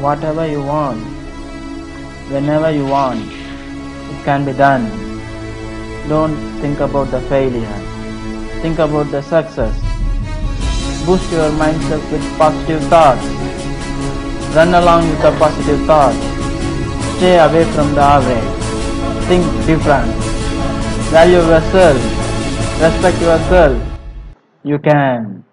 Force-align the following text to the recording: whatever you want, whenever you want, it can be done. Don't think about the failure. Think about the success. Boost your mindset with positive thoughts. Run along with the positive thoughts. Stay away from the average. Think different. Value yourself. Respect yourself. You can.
whatever 0.00 0.46
you 0.46 0.62
want, 0.62 1.00
whenever 2.30 2.70
you 2.70 2.86
want, 2.86 3.20
it 3.20 4.24
can 4.24 4.44
be 4.44 4.52
done. 4.52 4.86
Don't 6.08 6.36
think 6.60 6.80
about 6.80 7.10
the 7.10 7.20
failure. 7.22 7.78
Think 8.62 8.78
about 8.78 9.10
the 9.10 9.22
success. 9.22 9.74
Boost 11.04 11.30
your 11.32 11.50
mindset 11.50 12.02
with 12.12 12.22
positive 12.38 12.82
thoughts. 12.84 13.26
Run 14.54 14.74
along 14.74 15.08
with 15.08 15.20
the 15.22 15.32
positive 15.38 15.84
thoughts. 15.86 16.16
Stay 17.16 17.38
away 17.38 17.64
from 17.72 17.94
the 17.94 18.00
average. 18.00 18.58
Think 19.26 19.44
different. 19.66 20.12
Value 21.10 21.42
yourself. 21.52 21.98
Respect 22.80 23.20
yourself. 23.20 23.82
You 24.62 24.78
can. 24.78 25.47